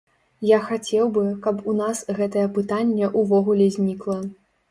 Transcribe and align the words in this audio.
Я 0.51 0.57
хацеў 0.69 1.09
бы, 1.17 1.25
каб 1.43 1.59
у 1.73 1.75
нас 1.81 2.01
гэтае 2.21 2.45
пытанне 2.57 3.11
ўвогуле 3.21 3.67
знікла. 3.77 4.19